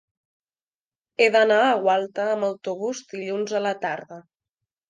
He 1.19 1.27
d'anar 1.35 1.59
a 1.65 1.77
Gualta 1.83 2.27
amb 2.31 2.49
autobús 2.49 3.05
dilluns 3.15 3.55
a 3.61 3.63
la 3.67 3.79
tarda. 3.85 4.23